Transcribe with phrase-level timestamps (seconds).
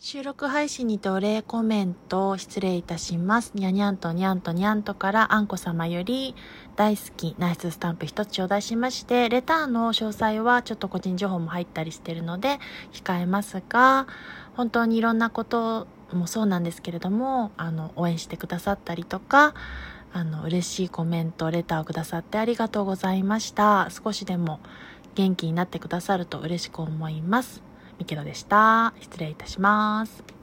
[0.00, 3.50] 収録配信にてお礼コメントを失礼いたします。
[3.56, 6.36] にゃにゃんとにゃんとにゃんとからあんこ様より
[6.76, 12.60] 大好きナイススタンプ一つ頂戴しまして、レターの詳細はちょっと個人情報も入ったりしてるので
[12.92, 14.06] 控えますが、
[14.54, 19.52] 本当にいろんなこともそうなんですけれども、あの、応援してくださったりとか、
[20.12, 23.88] あの、嬉しいコメント、レターをくださってありがとうございました。
[23.90, 24.60] 少しでも
[25.16, 27.66] 元気になってくださると嬉しく思います。
[27.98, 28.94] ミケロでした。
[29.00, 30.37] 失礼いたします。